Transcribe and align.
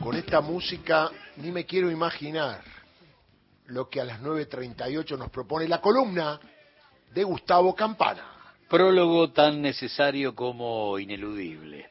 Con 0.00 0.16
esta 0.16 0.40
música 0.40 1.10
ni 1.36 1.50
me 1.50 1.64
quiero 1.64 1.90
imaginar 1.90 2.62
lo 3.66 3.88
que 3.88 4.00
a 4.00 4.04
las 4.04 4.20
9.38 4.20 5.16
nos 5.16 5.30
propone 5.30 5.66
la 5.66 5.80
columna 5.80 6.38
de 7.12 7.24
Gustavo 7.24 7.74
Campana. 7.74 8.22
Prólogo 8.68 9.30
tan 9.30 9.62
necesario 9.62 10.34
como 10.34 10.98
ineludible. 10.98 11.88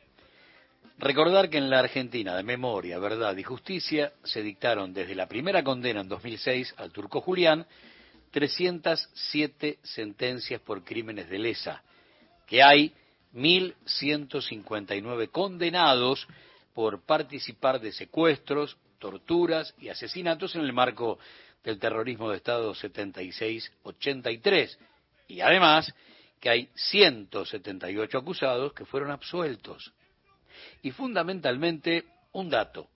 Recordar 0.99 1.50
que 1.50 1.58
en 1.58 1.70
la 1.70 1.79
Argentina 1.79 2.36
de 2.36 2.44
memoria, 2.44 3.00
verdad 3.00 3.36
y 3.36 3.44
justicia 3.44 4.13
se 4.24 4.42
dictaron 4.42 4.94
desde 4.94 5.15
la 5.15 5.28
primera 5.28 5.63
condena 5.63 6.02
en 6.02 6.08
2006 6.08 6.76
al 6.78 6.92
turco 6.92 7.20
Julián 7.20 7.65
307 8.31 9.79
sentencias 9.84 10.62
por 10.62 10.84
crímenes 10.84 11.29
de 11.29 11.40
lesa, 11.40 11.81
que 12.47 12.63
hay 12.63 12.94
1.159 13.34 15.29
condenados 15.29 16.27
por 16.73 17.02
participar 17.02 17.80
de 17.80 17.91
secuestros, 17.91 18.78
torturas 19.00 19.74
y 19.80 19.90
asesinatos 19.90 20.55
en 20.55 20.62
el 20.62 20.74
marco 20.74 21.20
del 21.64 21.80
terrorismo 21.80 22.30
de 22.30 22.38
Estado 22.38 22.74
76-83. 22.74 24.77
Y 25.27 25.41
además 25.41 25.94
que 26.40 26.50
hay 26.50 26.70
178 26.76 28.18
acusados 28.18 28.74
que 28.74 28.86
fueron 28.86 29.12
absueltos. 29.12 29.94
Y 30.82 30.91
fundamentalmente, 30.91 32.05
un 32.34 32.50
dato, 32.50 32.90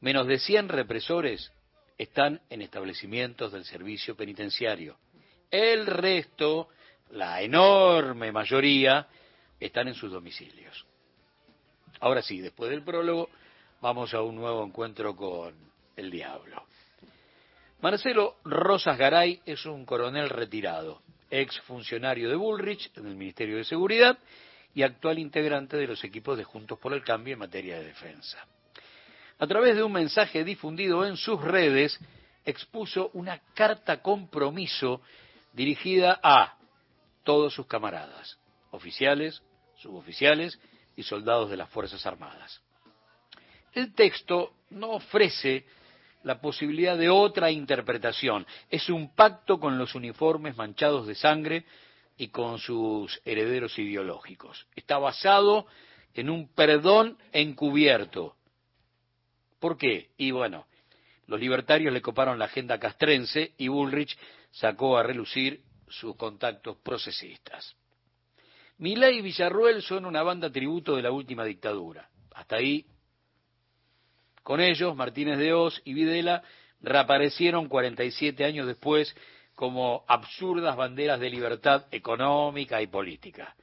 menos 0.00 0.26
de 0.26 0.38
100 0.38 0.68
represores 0.68 1.52
están 1.96 2.40
en 2.50 2.62
establecimientos 2.62 3.52
del 3.52 3.64
servicio 3.64 4.16
penitenciario. 4.16 4.98
El 5.50 5.86
resto, 5.86 6.68
la 7.10 7.42
enorme 7.42 8.32
mayoría, 8.32 9.06
están 9.64 9.88
en 9.88 9.94
sus 9.94 10.12
domicilios. 10.12 10.86
Ahora 12.00 12.22
sí, 12.22 12.40
después 12.40 12.70
del 12.70 12.82
prólogo, 12.82 13.28
vamos 13.80 14.12
a 14.14 14.22
un 14.22 14.36
nuevo 14.36 14.64
encuentro 14.64 15.14
con 15.14 15.54
el 15.96 16.10
diablo. 16.10 16.64
Marcelo 17.80 18.36
Rosas 18.44 18.96
Garay 18.96 19.40
es 19.44 19.66
un 19.66 19.84
coronel 19.84 20.28
retirado, 20.28 21.02
ex 21.30 21.60
funcionario 21.62 22.28
de 22.28 22.36
Bullrich 22.36 22.90
en 22.96 23.06
el 23.06 23.16
Ministerio 23.16 23.56
de 23.56 23.64
Seguridad 23.64 24.18
y 24.74 24.82
actual 24.82 25.18
integrante 25.18 25.76
de 25.76 25.86
los 25.86 26.02
equipos 26.04 26.38
de 26.38 26.44
Juntos 26.44 26.78
por 26.78 26.92
el 26.92 27.04
Cambio 27.04 27.34
en 27.34 27.40
materia 27.40 27.78
de 27.78 27.86
defensa. 27.86 28.38
A 29.38 29.46
través 29.46 29.74
de 29.74 29.82
un 29.82 29.92
mensaje 29.92 30.44
difundido 30.44 31.04
en 31.04 31.16
sus 31.16 31.42
redes, 31.42 31.98
expuso 32.44 33.10
una 33.14 33.40
carta 33.54 34.00
compromiso 34.00 35.00
dirigida 35.52 36.20
a 36.22 36.56
todos 37.24 37.52
sus 37.52 37.66
camaradas, 37.66 38.38
oficiales, 38.70 39.42
suboficiales 39.82 40.58
y 40.96 41.02
soldados 41.02 41.50
de 41.50 41.56
las 41.56 41.68
Fuerzas 41.70 42.04
Armadas. 42.06 42.60
El 43.72 43.94
texto 43.94 44.54
no 44.70 44.90
ofrece 44.90 45.64
la 46.22 46.40
posibilidad 46.40 46.96
de 46.96 47.08
otra 47.08 47.50
interpretación. 47.50 48.46
Es 48.70 48.88
un 48.88 49.14
pacto 49.14 49.58
con 49.58 49.78
los 49.78 49.94
uniformes 49.94 50.56
manchados 50.56 51.06
de 51.06 51.14
sangre 51.14 51.64
y 52.16 52.28
con 52.28 52.58
sus 52.58 53.20
herederos 53.24 53.78
ideológicos. 53.78 54.66
Está 54.76 54.98
basado 54.98 55.66
en 56.14 56.30
un 56.30 56.48
perdón 56.48 57.18
encubierto. 57.32 58.36
¿Por 59.58 59.78
qué? 59.78 60.10
Y 60.16 60.30
bueno, 60.30 60.66
los 61.26 61.40
libertarios 61.40 61.92
le 61.92 62.02
coparon 62.02 62.38
la 62.38 62.44
agenda 62.46 62.78
castrense 62.78 63.54
y 63.56 63.68
Bullrich 63.68 64.16
sacó 64.50 64.98
a 64.98 65.02
relucir 65.02 65.62
sus 65.88 66.16
contactos 66.16 66.76
procesistas. 66.78 67.74
Milay 68.82 69.18
y 69.18 69.22
Villarruel 69.22 69.80
son 69.80 70.06
una 70.06 70.24
banda 70.24 70.50
tributo 70.50 70.96
de 70.96 71.02
la 71.02 71.12
última 71.12 71.44
dictadura. 71.44 72.08
Hasta 72.34 72.56
ahí. 72.56 72.84
Con 74.42 74.60
ellos, 74.60 74.96
Martínez 74.96 75.38
de 75.38 75.52
Oz 75.52 75.80
y 75.84 75.94
Videla 75.94 76.42
reaparecieron 76.80 77.68
47 77.68 78.44
años 78.44 78.66
después 78.66 79.14
como 79.54 80.04
absurdas 80.08 80.74
banderas 80.76 81.20
de 81.20 81.30
libertad 81.30 81.86
económica 81.92 82.82
y 82.82 82.88
política. 82.88 83.54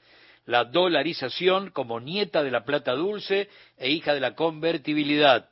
La 0.46 0.64
dolarización 0.64 1.72
como 1.72 2.00
nieta 2.00 2.42
de 2.42 2.52
la 2.52 2.64
plata 2.64 2.94
dulce 2.94 3.50
e 3.76 3.90
hija 3.90 4.14
de 4.14 4.22
la 4.22 4.36
convertibilidad. 4.36 5.50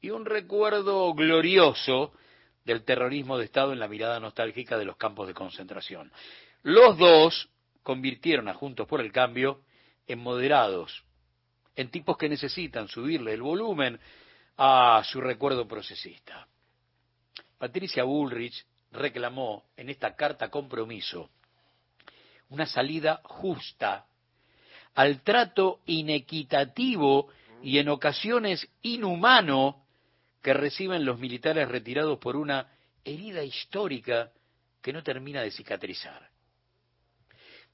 Y 0.00 0.12
un 0.12 0.24
recuerdo 0.24 1.12
glorioso 1.12 2.14
del 2.64 2.84
terrorismo 2.84 3.36
de 3.36 3.44
Estado 3.44 3.74
en 3.74 3.80
la 3.80 3.88
mirada 3.88 4.18
nostálgica 4.18 4.78
de 4.78 4.86
los 4.86 4.96
campos 4.96 5.26
de 5.26 5.34
concentración. 5.34 6.10
Los 6.62 6.96
dos 6.96 7.50
convirtieron 7.84 8.48
a 8.48 8.54
Juntos 8.54 8.88
por 8.88 9.00
el 9.00 9.12
Cambio 9.12 9.60
en 10.08 10.18
moderados, 10.18 11.04
en 11.76 11.90
tipos 11.90 12.16
que 12.16 12.28
necesitan 12.28 12.88
subirle 12.88 13.34
el 13.34 13.42
volumen 13.42 14.00
a 14.56 15.02
su 15.04 15.20
recuerdo 15.20 15.68
procesista. 15.68 16.48
Patricia 17.58 18.02
Bullrich 18.02 18.66
reclamó 18.90 19.64
en 19.76 19.90
esta 19.90 20.16
carta 20.16 20.50
compromiso 20.50 21.30
una 22.48 22.66
salida 22.66 23.20
justa 23.24 24.06
al 24.94 25.22
trato 25.22 25.80
inequitativo 25.86 27.28
y 27.62 27.78
en 27.78 27.88
ocasiones 27.88 28.68
inhumano 28.82 29.84
que 30.40 30.54
reciben 30.54 31.04
los 31.04 31.18
militares 31.18 31.68
retirados 31.68 32.18
por 32.18 32.36
una 32.36 32.68
herida 33.04 33.42
histórica 33.42 34.30
que 34.80 34.92
no 34.92 35.02
termina 35.02 35.42
de 35.42 35.50
cicatrizar. 35.50 36.30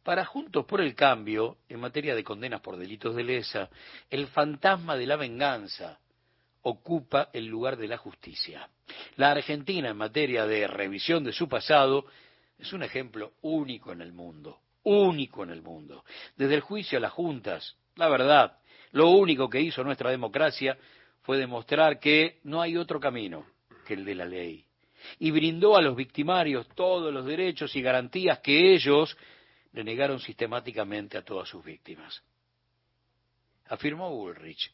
Para 0.02 0.24
Juntos 0.24 0.64
por 0.64 0.80
el 0.80 0.94
Cambio, 0.94 1.58
en 1.68 1.80
materia 1.80 2.14
de 2.14 2.24
condenas 2.24 2.60
por 2.62 2.76
delitos 2.76 3.14
de 3.14 3.22
lesa, 3.22 3.68
el 4.08 4.28
fantasma 4.28 4.96
de 4.96 5.06
la 5.06 5.16
venganza 5.16 5.98
ocupa 6.62 7.28
el 7.32 7.46
lugar 7.46 7.76
de 7.76 7.88
la 7.88 7.98
justicia. 7.98 8.68
La 9.16 9.30
Argentina, 9.30 9.90
en 9.90 9.96
materia 9.96 10.46
de 10.46 10.66
revisión 10.66 11.22
de 11.24 11.32
su 11.32 11.48
pasado, 11.48 12.06
es 12.58 12.72
un 12.72 12.82
ejemplo 12.82 13.32
único 13.42 13.92
en 13.92 14.00
el 14.00 14.12
mundo, 14.12 14.60
único 14.84 15.42
en 15.44 15.50
el 15.50 15.62
mundo. 15.62 16.04
Desde 16.36 16.54
el 16.54 16.60
juicio 16.60 16.98
a 16.98 17.02
las 17.02 17.12
juntas, 17.12 17.76
la 17.96 18.08
verdad, 18.08 18.58
lo 18.92 19.10
único 19.10 19.48
que 19.48 19.60
hizo 19.60 19.84
nuestra 19.84 20.10
democracia 20.10 20.78
fue 21.22 21.36
demostrar 21.36 22.00
que 22.00 22.38
no 22.44 22.62
hay 22.62 22.76
otro 22.76 23.00
camino 23.00 23.46
que 23.86 23.94
el 23.94 24.04
de 24.04 24.14
la 24.14 24.24
ley. 24.24 24.64
Y 25.18 25.30
brindó 25.30 25.76
a 25.76 25.82
los 25.82 25.96
victimarios 25.96 26.68
todos 26.74 27.12
los 27.12 27.24
derechos 27.24 27.74
y 27.76 27.82
garantías 27.82 28.40
que 28.40 28.74
ellos 28.74 29.16
le 29.72 29.84
negaron 29.84 30.20
sistemáticamente 30.20 31.16
a 31.16 31.24
todas 31.24 31.48
sus 31.48 31.64
víctimas. 31.64 32.22
Afirmó 33.66 34.10
Bullrich, 34.10 34.72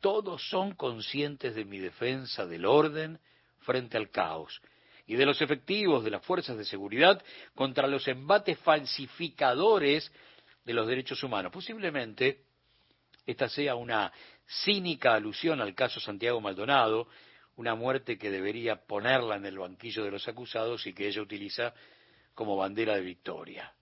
todos 0.00 0.48
son 0.48 0.74
conscientes 0.74 1.54
de 1.54 1.64
mi 1.64 1.78
defensa 1.78 2.46
del 2.46 2.64
orden 2.64 3.18
frente 3.60 3.96
al 3.96 4.10
caos 4.10 4.60
y 5.06 5.16
de 5.16 5.26
los 5.26 5.40
efectivos 5.40 6.04
de 6.04 6.10
las 6.10 6.24
fuerzas 6.24 6.56
de 6.56 6.64
seguridad 6.64 7.22
contra 7.54 7.86
los 7.86 8.06
embates 8.08 8.58
falsificadores 8.60 10.10
de 10.64 10.72
los 10.72 10.86
derechos 10.86 11.22
humanos. 11.22 11.52
Posiblemente 11.52 12.42
esta 13.26 13.48
sea 13.48 13.74
una 13.74 14.12
cínica 14.64 15.14
alusión 15.14 15.60
al 15.60 15.74
caso 15.74 16.00
Santiago 16.00 16.40
Maldonado, 16.40 17.08
una 17.56 17.74
muerte 17.74 18.18
que 18.18 18.30
debería 18.30 18.76
ponerla 18.86 19.36
en 19.36 19.46
el 19.46 19.58
banquillo 19.58 20.04
de 20.04 20.10
los 20.10 20.28
acusados 20.28 20.86
y 20.86 20.92
que 20.92 21.08
ella 21.08 21.22
utiliza 21.22 21.74
como 22.34 22.56
bandera 22.56 22.94
de 22.94 23.00
victoria. 23.00 23.72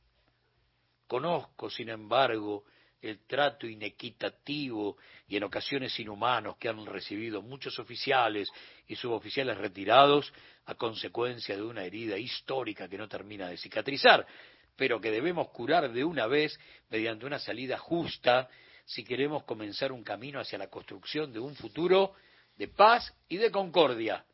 Conozco, 1.15 1.71
sin 1.71 1.91
embargo, 1.91 2.65
el 3.01 3.25
trato 3.25 3.69
inequitativo 3.69 4.97
y 5.29 5.37
en 5.37 5.45
ocasiones 5.45 5.97
inhumanos 6.01 6.57
que 6.57 6.69
han 6.69 6.85
recibido 6.85 7.41
muchos 7.41 7.79
oficiales 7.79 8.51
y 8.89 8.97
suboficiales 8.97 9.57
retirados 9.57 10.33
a 10.65 10.75
consecuencia 10.75 11.55
de 11.55 11.63
una 11.63 11.85
herida 11.85 12.19
histórica 12.19 12.89
que 12.89 12.99
no 12.99 13.07
termina 13.07 13.49
de 13.49 13.59
cicatrizar, 13.59 14.27
pero 14.75 15.01
que 15.01 15.13
debemos 15.13 15.51
curar 15.51 15.93
de 15.93 16.03
una 16.03 16.27
vez 16.27 16.59
mediante 16.91 17.27
una 17.27 17.39
salida 17.39 17.79
justa 17.79 18.49
si 18.85 19.05
queremos 19.05 19.45
comenzar 19.45 19.93
un 19.93 20.03
camino 20.03 20.41
hacia 20.41 20.59
la 20.59 20.67
construcción 20.67 21.33
de 21.33 21.39
un 21.39 21.55
futuro 21.55 22.15
de 22.57 22.67
paz 22.67 23.15
y 23.28 23.37
de 23.37 23.53
concordia. 23.53 24.25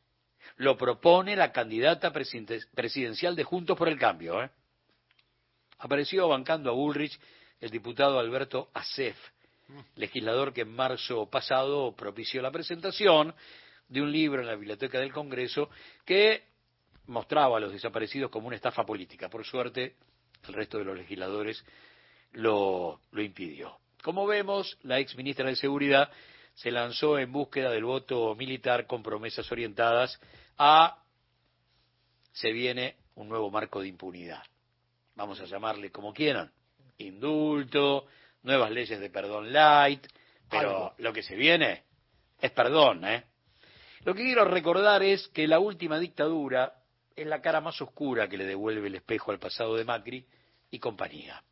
Lo 0.56 0.78
propone 0.78 1.36
la 1.36 1.52
candidata 1.52 2.10
presidencial 2.10 3.36
de 3.36 3.44
Juntos 3.44 3.76
por 3.76 3.90
el 3.90 3.98
Cambio. 3.98 4.42
¿eh? 4.42 4.50
Apareció 5.80 6.28
bancando 6.28 6.70
a 6.70 6.74
Bullrich 6.74 7.18
el 7.58 7.70
diputado 7.70 8.18
Alberto 8.18 8.68
Acef, 8.74 9.16
legislador 9.96 10.52
que 10.52 10.62
en 10.62 10.74
marzo 10.74 11.26
pasado 11.30 11.96
propició 11.96 12.42
la 12.42 12.50
presentación 12.50 13.34
de 13.88 14.02
un 14.02 14.12
libro 14.12 14.42
en 14.42 14.46
la 14.46 14.56
Biblioteca 14.56 15.00
del 15.00 15.12
Congreso 15.12 15.70
que 16.04 16.44
mostraba 17.06 17.56
a 17.56 17.60
los 17.60 17.72
desaparecidos 17.72 18.30
como 18.30 18.46
una 18.46 18.56
estafa 18.56 18.84
política. 18.84 19.30
Por 19.30 19.44
suerte, 19.46 19.96
el 20.48 20.54
resto 20.54 20.76
de 20.76 20.84
los 20.84 20.98
legisladores 20.98 21.64
lo, 22.32 23.00
lo 23.10 23.22
impidió. 23.22 23.78
Como 24.02 24.26
vemos, 24.26 24.78
la 24.82 24.98
ex 24.98 25.16
ministra 25.16 25.48
de 25.48 25.56
Seguridad 25.56 26.10
se 26.54 26.70
lanzó 26.70 27.18
en 27.18 27.32
búsqueda 27.32 27.70
del 27.70 27.84
voto 27.84 28.34
militar 28.34 28.86
con 28.86 29.02
promesas 29.02 29.50
orientadas 29.50 30.20
a 30.58 31.02
se 32.32 32.52
viene 32.52 32.96
un 33.14 33.30
nuevo 33.30 33.50
marco 33.50 33.80
de 33.80 33.88
impunidad 33.88 34.42
vamos 35.20 35.38
a 35.38 35.44
llamarle 35.44 35.92
como 35.92 36.14
quieran, 36.14 36.50
indulto, 36.96 38.06
nuevas 38.42 38.70
leyes 38.70 38.98
de 38.98 39.10
perdón 39.10 39.52
light, 39.52 40.06
Pero 40.48 40.94
lo 40.96 41.12
que 41.12 41.22
se 41.22 41.36
viene 41.36 41.84
es 42.40 42.50
perdón, 42.52 43.04
¿eh? 43.04 43.24
Lo 44.04 44.14
que 44.14 44.22
quiero 44.22 44.46
recordar 44.46 45.02
es 45.02 45.28
que 45.28 45.46
la 45.46 45.58
última 45.58 45.98
dictadura 45.98 46.72
es 47.14 47.26
la 47.26 47.42
cara 47.42 47.60
más 47.60 47.78
oscura 47.82 48.30
que 48.30 48.38
le 48.38 48.46
devuelve 48.46 48.88
el 48.88 48.94
espejo 48.94 49.30
al 49.30 49.38
pasado 49.38 49.76
de 49.76 49.84
Macri 49.84 50.26
y 50.70 50.78
compañía. 50.78 51.42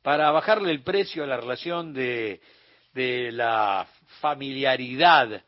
Para 0.00 0.30
bajarle 0.30 0.70
el 0.70 0.82
precio 0.82 1.24
a 1.24 1.26
la 1.26 1.36
relación 1.36 1.92
de, 1.92 2.40
de 2.94 3.32
la 3.32 3.86
familiaridad 4.22 5.44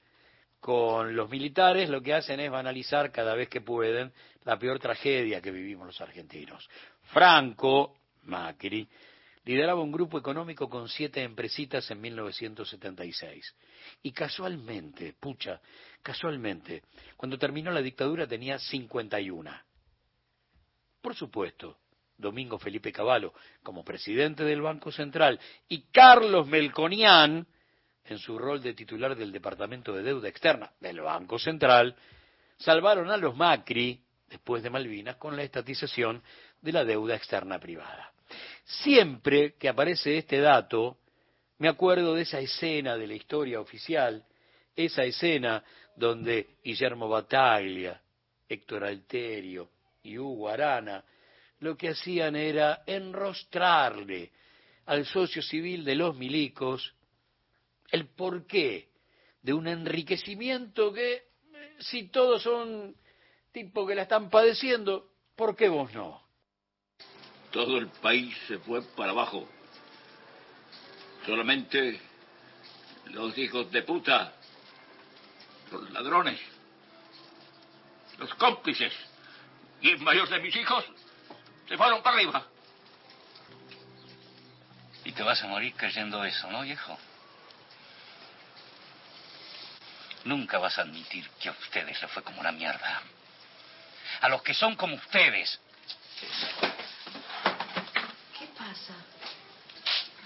con 0.61 1.15
los 1.15 1.31
militares, 1.31 1.89
lo 1.89 2.03
que 2.03 2.15
hacen 2.15 2.41
es 2.41 2.51
banalizar 2.51 3.13
cada 3.13 3.35
vez 3.35 3.49
que 3.49 3.61
pueden 3.61 4.13
la 4.45 4.59
peor 4.59 4.79
tragedia 4.79 5.41
que 5.41 5.51
vivimos 5.51 5.87
los 5.87 6.01
argentinos. 6.01 6.69
Franco, 7.13 7.97
Macri, 8.25 8.89
lideraba 9.45 9.83
un 9.83 9.93
grupo 9.93 10.19
económico 10.19 10.69
con 10.69 10.89
siete 10.89 11.23
empresitas 11.23 11.91
en 11.91 12.01
1976. 12.01 13.55
Y 14.03 14.13
casualmente, 14.13 15.15
pucha, 15.19 15.61
casualmente, 16.03 16.83
cuando 17.17 17.39
terminó 17.39 17.71
la 17.71 17.81
dictadura 17.81 18.27
tenía 18.27 18.59
51. 18.59 19.51
Por 21.01 21.15
supuesto, 21.15 21.79
Domingo 22.19 22.59
Felipe 22.59 22.93
Cavallo 22.93 23.33
como 23.63 23.85
presidente 23.85 24.45
del 24.45 24.61
Banco 24.61 24.91
Central 24.91 25.39
y 25.69 25.83
Carlos 25.93 26.47
Melconian 26.49 27.47
en 28.11 28.19
su 28.19 28.39
rol 28.39 28.63
de 28.63 28.75
titular 28.75 29.17
del 29.17 29.33
Departamento 29.33 29.93
de 29.93 30.03
Deuda 30.03 30.29
Externa 30.29 30.71
del 30.81 31.01
Banco 31.01 31.39
Central, 31.39 31.95
salvaron 32.57 33.11
a 33.11 33.17
los 33.17 33.37
Macri 33.37 34.01
después 34.29 34.63
de 34.63 34.71
Malvinas 34.71 35.17
con 35.17 35.37
la 35.37 35.43
estatización 35.43 36.23
de 36.61 36.73
la 36.73 36.85
deuda 36.85 37.15
externa 37.15 37.59
privada. 37.59 38.13
Siempre 38.65 39.55
que 39.55 39.69
aparece 39.69 40.19
este 40.19 40.41
dato, 40.41 40.99
me 41.59 41.69
acuerdo 41.69 42.15
de 42.15 42.23
esa 42.23 42.41
escena 42.41 42.97
de 42.97 43.07
la 43.07 43.15
historia 43.15 43.61
oficial, 43.61 44.25
esa 44.77 45.05
escena 45.05 45.65
donde 45.97 46.57
Guillermo 46.63 47.09
Bataglia, 47.09 48.01
Héctor 48.49 48.85
Alterio 48.85 49.71
y 50.03 50.19
Hugo 50.19 50.49
Arana 50.49 51.05
lo 51.61 51.77
que 51.77 51.89
hacían 51.89 52.37
era 52.37 52.83
enrostrarle 52.87 54.31
al 54.87 55.05
socio 55.05 55.43
civil 55.43 55.85
de 55.85 55.97
los 55.97 56.17
milicos 56.17 56.95
el 57.91 58.07
porqué 58.07 58.89
de 59.43 59.53
un 59.53 59.67
enriquecimiento 59.67 60.93
que, 60.93 61.25
si 61.79 62.09
todos 62.09 62.43
son 62.43 62.95
tipos 63.53 63.89
que 63.89 63.95
la 63.95 64.03
están 64.03 64.31
padeciendo, 64.31 65.11
¿por 65.37 65.57
qué 65.57 65.69
vos 65.69 65.93
no? 65.95 66.23
Todo 67.51 67.79
el 67.79 67.89
país 67.89 68.37
se 68.47 68.59
fue 68.59 68.83
para 68.95 69.13
abajo. 69.13 69.49
Solamente 71.25 72.01
los 73.07 73.37
hijos 73.39 73.71
de 73.71 73.83
puta, 73.83 74.35
los 75.73 75.91
ladrones, 75.91 76.41
los 78.19 78.35
cómplices 78.35 78.93
y 79.81 79.91
el 79.91 79.99
mayor 80.01 80.29
de 80.29 80.41
mis 80.41 80.55
hijos 80.57 80.85
se 81.69 81.77
fueron 81.77 82.03
para 82.03 82.17
arriba. 82.17 82.47
Y 85.05 85.13
te 85.13 85.23
vas 85.23 85.43
a 85.43 85.47
morir 85.47 85.75
creyendo 85.75 86.23
eso, 86.25 86.51
¿no, 86.51 86.63
viejo? 86.63 86.99
Nunca 90.25 90.59
vas 90.59 90.79
a 90.79 90.83
admitir 90.83 91.29
que 91.41 91.49
a 91.49 91.53
ustedes 91.53 92.01
le 92.01 92.09
fue 92.09 92.23
como 92.23 92.41
una 92.41 92.53
mierda. 92.53 93.03
A 94.21 94.29
los 94.29 94.43
que 94.43 94.55
son 94.55 94.75
como 94.77 94.97
ustedes. 94.97 95.61
¿Qué 98.39 98.47
pasa? 98.57 98.95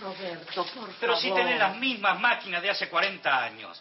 Roberto, 0.01 0.65
por 0.65 0.67
favor. 0.73 0.95
Pero 1.01 1.17
si 1.17 1.31
tenés 1.33 1.59
las 1.59 1.77
mismas 1.77 2.19
máquinas 2.19 2.63
de 2.63 2.71
hace 2.71 2.89
40 2.89 3.45
años. 3.45 3.81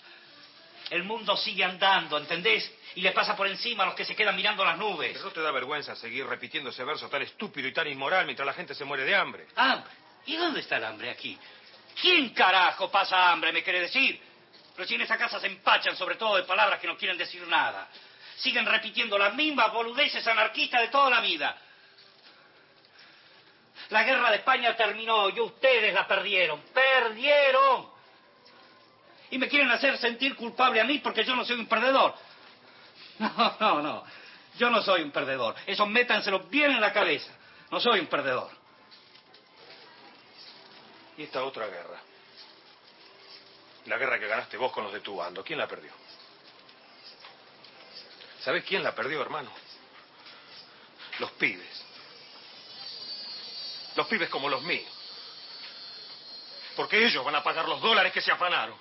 El 0.90 1.04
mundo 1.04 1.38
sigue 1.38 1.64
andando, 1.64 2.18
¿entendés? 2.18 2.70
Y 2.96 3.02
le 3.02 3.14
pasa 3.14 3.36
por 3.36 3.48
encima 3.48 3.84
a 3.84 3.86
los 3.86 3.96
que 3.96 4.04
se 4.04 4.14
quedan 4.14 4.36
mirando 4.36 4.66
las 4.66 4.78
nubes. 4.78 5.14
¿Pero 5.14 5.26
no 5.26 5.32
te 5.32 5.42
da 5.42 5.52
vergüenza 5.52 5.96
seguir 5.96 6.26
repitiendo 6.28 6.70
ese 6.70 6.84
verso 6.84 7.08
tan 7.08 7.22
estúpido 7.22 7.70
y 7.70 7.74
tan 7.74 7.88
inmoral 7.88 8.26
mientras 8.26 8.46
la 8.46 8.54
gente 8.54 8.76
se 8.76 8.84
muere 8.84 9.06
de 9.06 9.16
hambre? 9.16 9.48
¿Hambre? 9.56 9.90
¿Y 10.26 10.36
dónde 10.36 10.60
está 10.60 10.78
el 10.78 10.84
hambre 10.84 11.10
aquí? 11.10 11.40
¿Quién 12.00 12.32
carajo 12.32 12.92
pasa 12.92 13.32
hambre, 13.32 13.54
me 13.54 13.64
quiere 13.64 13.82
decir? 13.82 14.22
Pero 14.76 14.88
si 14.88 14.96
en 14.96 15.02
esa 15.02 15.18
casa 15.18 15.40
se 15.40 15.48
empachan 15.48 15.96
sobre 15.96 16.16
todo 16.16 16.38
de 16.38 16.44
palabras 16.44 16.80
que 16.80 16.88
no 16.88 16.98
quieren 16.98 17.18
decir 17.18 17.46
nada. 17.48 17.88
Siguen 18.38 18.66
repitiendo 18.66 19.18
las 19.18 19.34
mismas 19.34 19.72
boludeces 19.72 20.26
anarquistas 20.28 20.82
de 20.82 20.88
toda 20.88 21.10
la 21.10 21.22
vida. 21.22 21.56
La 23.90 24.04
guerra 24.04 24.30
de 24.32 24.38
España 24.38 24.76
terminó 24.76 25.30
y 25.30 25.40
ustedes 25.40 25.94
la 25.94 26.08
perdieron. 26.08 26.62
¡Perdieron! 26.74 27.90
Y 29.32 29.38
me 29.38 29.48
quieren 29.48 29.70
hacer 29.72 29.98
sentir 29.98 30.36
culpable 30.36 30.80
a 30.80 30.86
mí 30.86 31.00
porque 31.00 31.24
yo 31.24 31.36
no 31.36 31.46
soy 31.46 31.60
un 31.60 31.68
perdedor. 31.68 32.16
No, 33.20 33.56
no, 33.60 33.82
no. 33.82 34.04
Yo 34.58 34.70
no 34.70 34.82
soy 34.82 35.04
un 35.04 35.12
perdedor. 35.12 35.56
Eso 35.68 35.86
métanselo 35.86 36.40
bien 36.40 36.72
en 36.72 36.82
la 36.82 36.92
cabeza. 36.92 37.32
No 37.70 37.80
soy 37.80 38.00
un 38.00 38.08
perdedor. 38.08 38.50
¿Y 41.18 41.24
esta 41.24 41.44
otra 41.44 41.68
guerra? 41.68 42.02
La 43.86 43.98
guerra 43.98 44.20
que 44.20 44.28
ganaste 44.28 44.58
vos 44.58 44.72
con 44.72 44.84
los 44.84 44.94
de 44.94 45.00
tu 45.00 45.16
bando. 45.16 45.44
¿Quién 45.44 45.60
la 45.60 45.68
perdió? 45.68 45.92
¿Sabes 48.44 48.64
quién 48.64 48.84
la 48.84 48.94
perdió, 48.94 49.22
hermano? 49.22 49.52
Los 51.20 51.32
pibes. 51.32 51.86
Los 53.96 54.08
pibes 54.08 54.30
como 54.30 54.50
los 54.50 54.62
míos. 54.64 54.90
Porque 56.76 57.06
ellos 57.06 57.24
van 57.24 57.36
a 57.36 57.44
pagar 57.44 57.68
los 57.68 57.82
dólares 57.82 58.14
que 58.14 58.22
se 58.22 58.32
afanaron. 58.32 58.76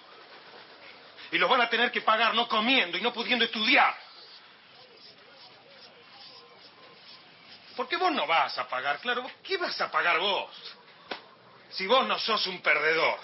Y 1.32 1.38
los 1.38 1.48
van 1.48 1.60
a 1.60 1.68
tener 1.68 1.90
que 1.90 2.00
pagar 2.02 2.34
no 2.34 2.48
comiendo 2.48 2.96
y 2.96 3.00
no 3.00 3.12
pudiendo 3.12 3.44
estudiar. 3.44 3.96
Porque 7.76 7.96
vos 7.96 8.12
no 8.12 8.26
vas 8.26 8.58
a 8.58 8.68
pagar, 8.68 9.00
claro, 9.00 9.30
¿qué 9.42 9.56
vas 9.56 9.80
a 9.80 9.90
pagar 9.90 10.18
vos? 10.18 10.50
Si 11.70 11.86
vos 11.86 12.06
no 12.06 12.18
sos 12.18 12.46
un 12.46 12.60
perdedor. 12.60 13.18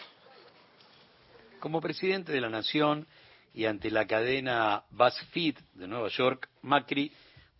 Como 1.66 1.80
presidente 1.80 2.30
de 2.30 2.40
la 2.40 2.48
Nación 2.48 3.08
y 3.52 3.64
ante 3.64 3.90
la 3.90 4.06
cadena 4.06 4.84
BuzzFeed 4.90 5.56
de 5.74 5.88
Nueva 5.88 6.06
York, 6.10 6.48
Macri 6.62 7.10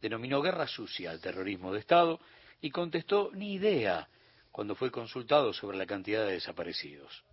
denominó 0.01 0.41
guerra 0.41 0.69
sucia 0.69 1.11
al 1.11 1.21
terrorismo 1.21 1.73
de 1.73 1.81
Estado 1.81 2.21
y 2.61 2.71
contestó 2.71 3.33
ni 3.33 3.55
idea 3.55 4.09
cuando 4.53 4.77
fue 4.77 4.93
consultado 4.93 5.53
sobre 5.53 5.77
la 5.77 5.87
cantidad 5.87 6.25
de 6.25 6.35
desaparecidos. 6.35 7.25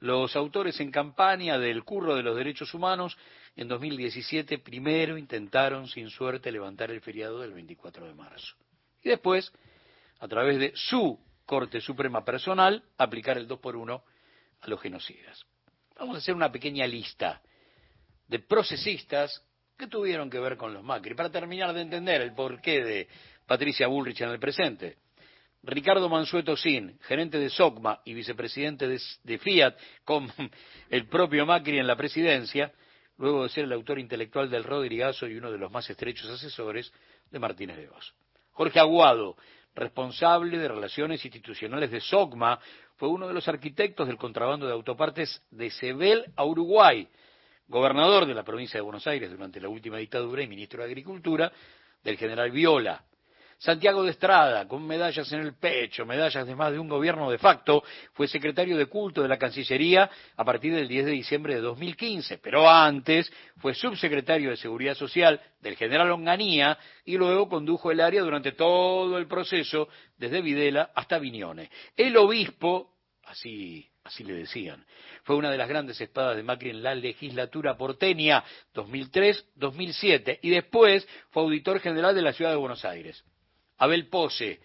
Los 0.00 0.36
autores 0.36 0.78
en 0.78 0.90
campaña 0.90 1.58
del 1.58 1.84
curro 1.84 2.14
de 2.14 2.22
los 2.22 2.36
derechos 2.36 2.74
humanos 2.74 3.16
en 3.56 3.68
2017 3.68 4.58
primero 4.58 5.16
intentaron 5.16 5.88
sin 5.88 6.10
suerte 6.10 6.52
levantar 6.52 6.90
el 6.90 7.00
feriado 7.00 7.40
del 7.40 7.54
24 7.54 8.08
de 8.08 8.14
marzo. 8.14 8.56
Y 9.02 9.08
después, 9.08 9.50
a 10.18 10.28
través 10.28 10.58
de 10.58 10.72
su 10.74 11.18
Corte 11.46 11.80
Suprema 11.80 12.26
Personal, 12.26 12.84
aplicar 12.98 13.38
el 13.38 13.48
2 13.48 13.58
por 13.58 13.74
1 13.74 14.04
a 14.60 14.68
los 14.68 14.82
genocidas. 14.82 15.46
Vamos 15.98 16.16
a 16.16 16.18
hacer 16.18 16.34
una 16.34 16.50
pequeña 16.50 16.86
lista 16.86 17.40
de 18.26 18.38
procesistas 18.40 19.42
que 19.76 19.86
tuvieron 19.86 20.30
que 20.30 20.38
ver 20.38 20.56
con 20.56 20.72
los 20.72 20.82
Macri, 20.82 21.14
para 21.14 21.30
terminar 21.30 21.72
de 21.72 21.82
entender 21.82 22.20
el 22.20 22.34
porqué 22.34 22.82
de 22.84 23.08
Patricia 23.46 23.86
Bullrich 23.86 24.20
en 24.20 24.30
el 24.30 24.38
presente. 24.38 24.98
Ricardo 25.62 26.08
Mansueto 26.08 26.56
Sin, 26.56 26.98
gerente 27.00 27.38
de 27.38 27.48
SOCMA 27.48 28.00
y 28.04 28.12
vicepresidente 28.12 28.86
de, 28.86 29.00
de, 29.22 29.38
Fiat, 29.38 29.76
con 30.04 30.30
el 30.90 31.06
propio 31.06 31.46
Macri 31.46 31.78
en 31.78 31.86
la 31.86 31.96
presidencia, 31.96 32.72
luego 33.16 33.44
de 33.44 33.48
ser 33.48 33.64
el 33.64 33.72
autor 33.72 33.98
intelectual 33.98 34.50
del 34.50 34.64
Rodrigazo 34.64 35.26
y 35.26 35.36
uno 35.36 35.50
de 35.50 35.58
los 35.58 35.70
más 35.70 35.88
estrechos 35.88 36.28
asesores 36.28 36.92
de 37.30 37.38
Martínez 37.38 37.76
de 37.76 37.88
Oz. 37.88 38.14
Jorge 38.52 38.78
Aguado, 38.78 39.36
responsable 39.74 40.58
de 40.58 40.68
Relaciones 40.68 41.24
Institucionales 41.24 41.90
de 41.90 42.00
SOCMA, 42.00 42.58
fue 42.96 43.08
uno 43.08 43.26
de 43.26 43.34
los 43.34 43.48
arquitectos 43.48 44.06
del 44.06 44.16
contrabando 44.16 44.66
de 44.66 44.72
autopartes 44.72 45.42
de 45.50 45.70
Sebel 45.70 46.24
a 46.36 46.44
Uruguay, 46.44 47.08
gobernador 47.68 48.26
de 48.26 48.34
la 48.34 48.44
provincia 48.44 48.78
de 48.78 48.82
Buenos 48.82 49.06
Aires 49.06 49.30
durante 49.30 49.60
la 49.60 49.68
última 49.68 49.98
dictadura 49.98 50.42
y 50.42 50.48
ministro 50.48 50.80
de 50.80 50.86
Agricultura 50.86 51.52
del 52.02 52.16
general 52.16 52.50
Viola. 52.50 53.02
Santiago 53.58 54.02
de 54.02 54.10
Estrada, 54.10 54.66
con 54.66 54.86
medallas 54.86 55.30
en 55.32 55.40
el 55.40 55.54
pecho, 55.54 56.04
medallas 56.04 56.46
de 56.46 56.54
más 56.54 56.72
de 56.72 56.78
un 56.78 56.88
gobierno 56.88 57.30
de 57.30 57.38
facto, 57.38 57.82
fue 58.12 58.28
secretario 58.28 58.76
de 58.76 58.86
culto 58.86 59.22
de 59.22 59.28
la 59.28 59.38
Cancillería 59.38 60.10
a 60.36 60.44
partir 60.44 60.74
del 60.74 60.88
10 60.88 61.06
de 61.06 61.12
diciembre 61.12 61.54
de 61.54 61.60
2015, 61.60 62.38
pero 62.38 62.68
antes 62.68 63.32
fue 63.58 63.74
subsecretario 63.74 64.50
de 64.50 64.56
Seguridad 64.56 64.94
Social 64.94 65.40
del 65.60 65.76
general 65.76 66.10
Onganía 66.10 66.78
y 67.04 67.16
luego 67.16 67.48
condujo 67.48 67.90
el 67.90 68.00
área 68.00 68.22
durante 68.22 68.52
todo 68.52 69.18
el 69.18 69.26
proceso, 69.26 69.88
desde 70.16 70.42
Videla 70.42 70.90
hasta 70.94 71.18
Viñone. 71.18 71.70
El 71.96 72.16
obispo, 72.16 72.90
así 73.24 73.88
así 74.04 74.22
le 74.22 74.34
decían. 74.34 74.84
Fue 75.24 75.36
una 75.36 75.50
de 75.50 75.58
las 75.58 75.68
grandes 75.68 76.00
espadas 76.00 76.36
de 76.36 76.42
Macri 76.42 76.70
en 76.70 76.82
la 76.82 76.94
legislatura 76.94 77.76
porteña 77.76 78.44
2003-2007 78.74 80.38
y 80.42 80.50
después 80.50 81.08
fue 81.30 81.42
auditor 81.42 81.80
general 81.80 82.14
de 82.14 82.22
la 82.22 82.32
ciudad 82.32 82.50
de 82.50 82.56
Buenos 82.56 82.84
Aires. 82.84 83.24
Abel 83.84 84.08
Pose, 84.08 84.60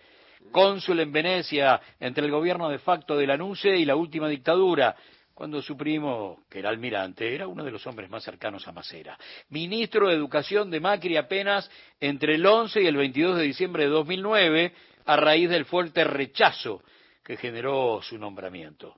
cónsul 0.52 1.00
en 1.00 1.12
Venecia 1.12 1.80
entre 2.00 2.26
el 2.26 2.32
gobierno 2.32 2.70
de 2.70 2.80
facto 2.80 3.18
de 3.18 3.28
la 3.28 3.38
NUCE 3.38 3.78
y 3.78 3.86
la 3.86 3.96
última 3.96 4.28
dictadura, 4.28 4.96
cuando 5.34 5.62
su 5.62 5.78
primo, 5.78 6.44
que 6.50 6.60
era 6.60 6.70
almirante, 6.70 7.34
era 7.34 7.48
uno 7.48 7.64
de 7.64 7.72
los 7.72 7.88
hombres 7.88 8.10
más 8.10 8.24
cercanos 8.24 8.68
a 8.68 8.74
Macera. 8.74 9.18
Ministro 9.50 10.10
de 10.10 10.16
Educación 10.16 10.70
de 10.70 10.82
Macri 10.82 11.16
apenas 11.16 11.70
entre 12.00 12.36
el 12.36 12.46
11 12.46 12.82
y 12.82 12.88
el 12.88 12.98
22 12.98 13.38
de 13.38 13.44
diciembre 13.44 13.84
de 13.84 13.90
2009, 13.90 14.74
a 15.06 15.16
raíz 15.16 15.50
del 15.50 15.66
fuerte 15.66 16.04
rechazo 16.04 16.84
que 17.24 17.38
generó 17.38 18.02
su 18.02 18.18
nombramiento. 18.18 18.98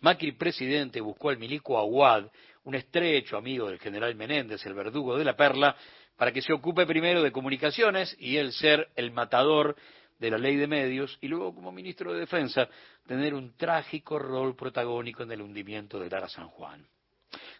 Macri, 0.00 0.32
presidente, 0.32 1.00
buscó 1.00 1.30
al 1.30 1.38
milico 1.38 1.78
Aguad, 1.78 2.26
un 2.64 2.74
estrecho 2.74 3.36
amigo 3.36 3.68
del 3.68 3.78
general 3.78 4.14
Menéndez, 4.14 4.64
el 4.64 4.74
verdugo 4.74 5.18
de 5.18 5.24
la 5.24 5.36
Perla, 5.36 5.76
para 6.16 6.32
que 6.32 6.42
se 6.42 6.52
ocupe 6.52 6.86
primero 6.86 7.22
de 7.22 7.32
comunicaciones 7.32 8.16
y 8.18 8.36
él 8.36 8.52
ser 8.52 8.88
el 8.96 9.10
matador 9.10 9.76
de 10.18 10.30
la 10.30 10.38
ley 10.38 10.56
de 10.56 10.66
medios 10.66 11.18
y 11.20 11.28
luego 11.28 11.54
como 11.54 11.72
ministro 11.72 12.12
de 12.12 12.20
Defensa 12.20 12.68
tener 13.06 13.34
un 13.34 13.56
trágico 13.56 14.18
rol 14.18 14.54
protagónico 14.56 15.22
en 15.22 15.32
el 15.32 15.42
hundimiento 15.42 15.98
de 15.98 16.08
Lara 16.08 16.28
San 16.28 16.48
Juan. 16.48 16.86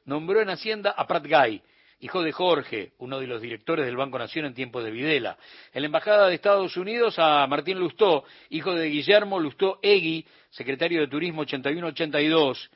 Nombró 0.05 0.41
en 0.41 0.51
Hacienda 0.51 0.91
a 0.91 1.07
Prat 1.07 1.27
Gay, 1.27 1.63
hijo 2.01 2.23
de 2.23 2.33
Jorge, 2.33 2.93
uno 2.99 3.19
de 3.19 3.27
los 3.27 3.41
directores 3.41 3.87
del 3.87 3.97
Banco 3.97 4.19
Nación 4.19 4.47
en 4.47 4.55
tiempos 4.55 4.85
de 4.85 4.91
Videla. 4.91 5.37
En 5.73 5.83
la 5.83 5.87
Embajada 5.87 6.29
de 6.29 6.35
Estados 6.35 6.77
Unidos 6.77 7.19
a 7.19 7.47
Martín 7.47 7.79
Lustó, 7.79 8.25
hijo 8.51 8.75
de 8.75 8.89
Guillermo 8.89 9.41
Lustó 9.41 9.79
Egui, 9.83 10.25
secretario 10.51 11.01
de 11.01 11.09
Turismo 11.09 11.45
81-82, 11.45 12.69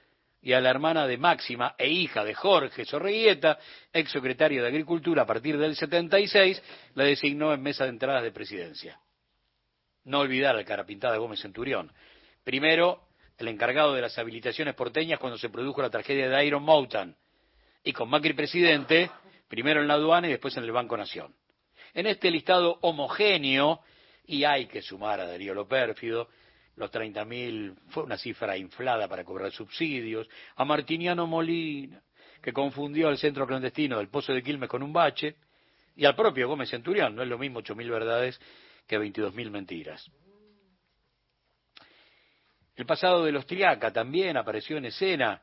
y 0.49 0.55
a 0.55 0.63
la 0.63 0.71
hermana 0.71 1.07
de 1.07 1.19
Máxima 1.19 1.75
e 1.77 1.91
hija 1.91 2.25
de 2.25 2.33
Jorge 2.33 2.87
Sorreguieta, 2.87 3.59
ex 3.93 4.11
secretario 4.11 4.63
de 4.63 4.69
Agricultura 4.69 5.25
a 5.25 5.27
partir 5.27 5.59
del 5.59 5.77
76, 5.77 6.63
la 6.95 7.05
designó 7.05 7.53
en 7.53 7.61
mesa 7.61 7.85
de 7.85 7.91
entradas 7.91 8.23
de 8.23 8.33
presidencia. 8.33 8.99
No 10.05 10.21
olvidar 10.21 10.57
al 10.57 10.65
carapintada 10.65 11.19
Gómez 11.19 11.41
Centurión. 11.41 11.93
Primero, 12.45 13.09
el 13.37 13.49
encargado 13.49 13.93
de 13.93 14.01
las 14.01 14.17
habilitaciones 14.17 14.75
porteñas 14.75 15.19
cuando 15.19 15.37
se 15.37 15.51
produjo 15.51 15.83
la 15.83 15.91
tragedia 15.91 16.31
de 16.31 16.47
Iron 16.47 16.63
Mountain. 16.63 17.15
Y 17.85 17.93
con 17.93 18.09
Macri 18.09 18.33
presidente, 18.33 19.11
primero 19.49 19.83
en 19.83 19.89
la 19.89 19.95
aduana 19.95 20.29
y 20.29 20.31
después 20.31 20.57
en 20.57 20.65
el 20.65 20.73
Banco 20.73 20.97
Nación. 20.97 21.35
En 21.93 22.07
este 22.07 22.31
listado 22.31 22.79
homogéneo, 22.81 23.83
y 24.25 24.45
hay 24.45 24.65
que 24.65 24.81
sumar 24.81 25.21
a 25.21 25.27
Darío 25.27 25.53
Lopérfido, 25.53 26.31
los 26.79 26.91
30.000 26.91 27.75
fue 27.89 28.05
una 28.05 28.17
cifra 28.17 28.57
inflada 28.57 29.09
para 29.09 29.25
cobrar 29.25 29.51
subsidios, 29.51 30.29
a 30.57 30.65
Martiniano 30.65 31.27
Molina, 31.27 32.01
que 32.41 32.53
confundió 32.53 33.09
al 33.09 33.19
centro 33.19 33.47
clandestino 33.47 33.99
del 33.99 34.09
Pozo 34.09 34.33
de 34.33 34.43
Quilmes 34.43 34.69
con 34.69 34.83
un 34.83 34.93
bache, 34.93 35.37
y 35.97 36.05
al 36.05 36.15
propio 36.15 36.49
Gómez 36.49 36.71
Centurión, 36.71 37.17
no 37.17 37.23
es 37.23 37.29
lo 37.29 37.39
mismo 37.39 37.61
8.000 37.61 37.91
verdades 37.91 38.41
que 38.87 38.99
22.000 38.99 39.51
mentiras. 39.51 40.09
El 42.77 42.87
pasado 42.87 43.25
de 43.25 43.33
los 43.33 43.45
Triaca 43.45 43.93
también 43.93 44.37
apareció 44.37 44.77
en 44.77 44.85
escena. 44.85 45.43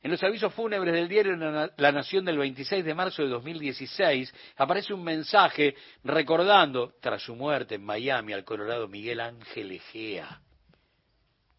En 0.00 0.12
los 0.12 0.22
avisos 0.22 0.54
fúnebres 0.54 0.94
del 0.94 1.08
diario 1.08 1.36
La 1.76 1.92
Nación 1.92 2.24
del 2.24 2.38
26 2.38 2.84
de 2.84 2.94
marzo 2.94 3.22
de 3.22 3.28
2016 3.28 4.32
aparece 4.56 4.94
un 4.94 5.02
mensaje 5.02 5.74
recordando, 6.04 6.94
tras 7.00 7.22
su 7.22 7.34
muerte 7.34 7.74
en 7.74 7.84
Miami, 7.84 8.32
al 8.32 8.44
colorado 8.44 8.86
Miguel 8.86 9.18
Ángel 9.18 9.72
Egea 9.72 10.40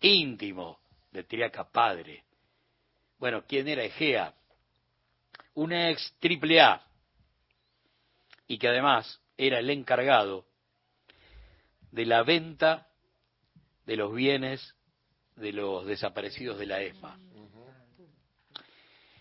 íntimo 0.04 0.80
de 1.12 1.24
Triaca 1.24 1.64
padre. 1.70 2.24
Bueno, 3.18 3.44
¿quién 3.48 3.68
era 3.68 3.84
Egea? 3.84 4.34
Un 5.56 5.72
ex 5.72 6.16
triple 6.20 6.62
A 6.62 6.86
y 8.48 8.58
que 8.58 8.68
además 8.68 9.22
era 9.38 9.60
el 9.60 9.70
encargado 9.70 10.46
de 11.92 12.06
la 12.06 12.24
venta 12.24 12.88
de 13.86 13.96
los 13.96 14.14
bienes 14.14 14.76
de 15.36 15.54
los 15.54 15.86
desaparecidos 15.86 16.60
de 16.60 16.66
la 16.66 16.82
ESMA. 16.82 17.18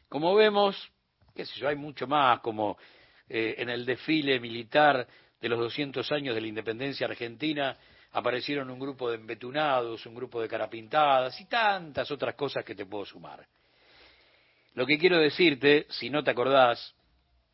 Como 0.09 0.35
vemos, 0.35 0.91
qué 1.35 1.47
sé 1.47 1.59
yo, 1.59 1.69
hay 1.69 1.77
mucho 1.77 2.07
más, 2.07 2.41
como 2.41 2.77
eh, 3.29 3.55
en 3.59 3.71
el 3.71 3.87
desfile 3.87 4.41
militar 4.41 5.07
de 5.41 5.49
los 5.49 5.59
200 5.59 6.11
años 6.12 6.35
de 6.35 6.41
la 6.41 6.47
independencia 6.49 7.07
argentina, 7.07 7.79
aparecieron 8.12 8.71
un 8.71 8.78
grupo 8.78 9.11
de 9.11 9.16
embetunados, 9.16 10.04
un 10.07 10.14
grupo 10.14 10.40
de 10.40 10.49
carapintadas 10.49 11.40
y 11.40 11.47
tantas 11.47 12.11
otras 12.11 12.35
cosas 12.35 12.64
que 12.64 12.75
te 12.75 12.87
puedo 12.87 13.04
sumar. 13.04 13.47
Lo 14.75 14.87
que 14.87 14.99
quiero 14.99 15.19
decirte, 15.19 15.87
si 15.90 16.11
no 16.11 16.23
te 16.23 16.31
acordás, 16.31 16.95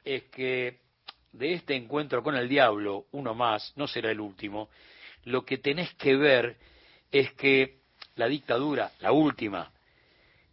es 0.04 0.24
que 0.24 0.80
de 1.32 1.54
este 1.54 1.74
encuentro 1.74 2.22
con 2.22 2.36
el 2.36 2.48
diablo, 2.48 3.06
uno 3.12 3.34
más, 3.34 3.72
no 3.76 3.86
será 3.86 4.10
el 4.10 4.20
último, 4.20 4.68
lo 5.24 5.44
que 5.44 5.58
tenés 5.58 5.92
que 5.94 6.16
ver 6.16 6.56
es 7.10 7.32
que 7.34 7.78
la 8.16 8.26
dictadura, 8.26 8.92
la 9.00 9.12
última, 9.12 9.72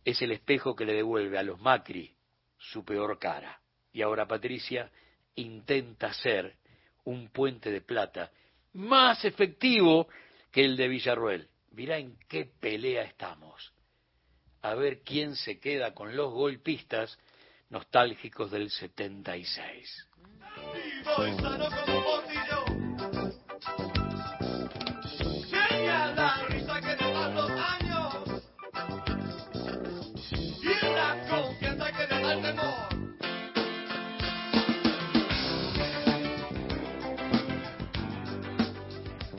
es 0.04 0.22
el 0.22 0.32
espejo 0.32 0.76
que 0.76 0.86
le 0.86 0.94
devuelve 0.94 1.38
a 1.38 1.44
los 1.44 1.60
Macri 1.60 2.14
su 2.58 2.84
peor 2.86 3.18
cara. 3.18 3.60
Y 3.92 4.02
ahora 4.02 4.28
Patricia 4.28 4.92
intenta 5.36 6.14
ser 6.14 6.56
un 7.06 7.30
puente 7.30 7.72
de 7.72 7.82
plata 7.82 8.32
más 8.76 9.24
efectivo 9.26 10.08
que 10.52 10.64
el 10.64 10.78
de 10.78 10.88
Villarruel. 10.88 11.50
Mirá 11.72 11.98
en 11.98 12.18
qué 12.28 12.46
pelea 12.46 13.04
estamos. 13.04 13.74
A 14.62 14.76
ver 14.76 15.02
quién 15.02 15.36
se 15.36 15.60
queda 15.60 15.94
con 15.94 16.16
los 16.16 16.32
golpistas 16.32 17.18
nostálgicos 17.70 18.52
del 18.52 18.70
76. 18.70 20.08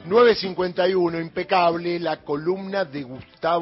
9.51, 0.09 1.21
impecable, 1.21 1.99
la 1.99 2.19
columna 2.19 2.85
de 2.85 3.03
Gustavo. 3.03 3.47